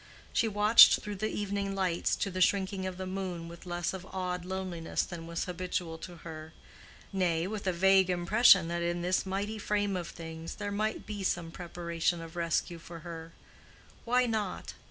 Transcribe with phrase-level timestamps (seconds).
[0.33, 4.03] She watched through the evening lights to the sinking of the moon with less of
[4.11, 9.59] awed loneliness than was habitual to her—nay, with a vague impression that in this mighty
[9.59, 13.31] frame of things there might be some preparation of rescue for her.
[14.03, 14.73] Why not?